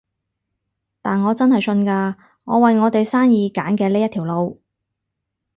[1.03, 2.15] 但我真係信㗎，
[2.45, 4.59] 我為我哋生意揀嘅呢一條路